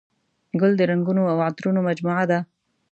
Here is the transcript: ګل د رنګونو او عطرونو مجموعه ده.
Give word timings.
ګل 0.59 0.71
د 0.77 0.81
رنګونو 0.91 1.23
او 1.31 1.37
عطرونو 1.47 1.79
مجموعه 1.87 2.25
ده. 2.31 2.39